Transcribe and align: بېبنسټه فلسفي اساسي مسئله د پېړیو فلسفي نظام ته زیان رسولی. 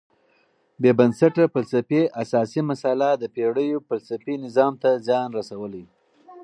بېبنسټه 0.81 1.43
فلسفي 1.53 2.01
اساسي 2.23 2.61
مسئله 2.71 3.09
د 3.17 3.23
پېړیو 3.35 3.85
فلسفي 3.89 4.33
نظام 4.45 4.73
ته 4.81 4.89
زیان 5.07 5.27
رسولی. 5.39 5.85